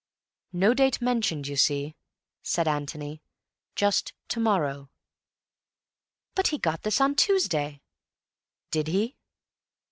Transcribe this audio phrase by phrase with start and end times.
[0.59, 1.95] _"No date mentioned, you see,"
[2.41, 3.21] said Antony.
[3.75, 4.89] "Just to morrow."
[6.33, 7.83] "But he got this on Tuesday."
[8.71, 9.15] "Did he?"